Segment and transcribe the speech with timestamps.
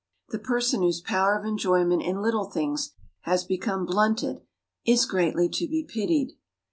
[0.29, 4.41] The person whose power of enjoyment in little things has become blunted,
[4.83, 6.31] is greatly to be pitied.